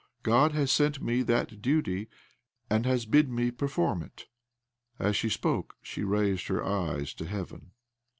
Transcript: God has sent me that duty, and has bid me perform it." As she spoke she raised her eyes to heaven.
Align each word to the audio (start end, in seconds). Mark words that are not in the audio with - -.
God 0.23 0.53
has 0.53 0.71
sent 0.71 0.99
me 0.99 1.21
that 1.21 1.61
duty, 1.61 2.09
and 2.71 2.87
has 2.87 3.05
bid 3.05 3.29
me 3.29 3.51
perform 3.51 4.01
it." 4.01 4.25
As 4.97 5.15
she 5.15 5.29
spoke 5.29 5.75
she 5.83 6.03
raised 6.03 6.47
her 6.47 6.65
eyes 6.65 7.13
to 7.13 7.25
heaven. 7.27 7.73